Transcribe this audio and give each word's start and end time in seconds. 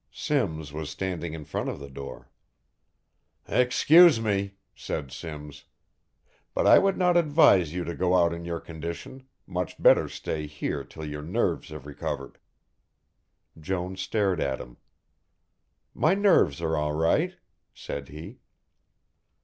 Simms 0.11 0.73
was 0.73 0.89
standing 0.89 1.35
in 1.35 1.45
front 1.45 1.69
of 1.69 1.77
the 1.77 1.87
door. 1.87 2.31
"Excuse 3.47 4.19
me," 4.19 4.55
said 4.73 5.11
Simms, 5.11 5.65
"but 6.55 6.65
I 6.65 6.79
would 6.79 6.97
not 6.97 7.15
advise 7.15 7.71
you 7.71 7.83
to 7.83 7.93
go 7.93 8.15
out 8.15 8.33
in 8.33 8.43
your 8.43 8.59
condition, 8.59 9.27
much 9.45 9.79
better 9.79 10.09
stay 10.09 10.47
here 10.47 10.83
till 10.83 11.05
your 11.05 11.21
nerves 11.21 11.69
have 11.69 11.85
recovered." 11.85 12.39
Jones 13.59 14.01
stared 14.01 14.39
at 14.41 14.59
him. 14.59 14.77
"My 15.93 16.15
nerves 16.15 16.63
are 16.63 16.75
all 16.75 16.93
right," 16.93 17.35
said 17.71 18.07
he. 18.09 18.39